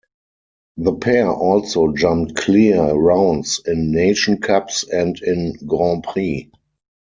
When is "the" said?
0.77-0.95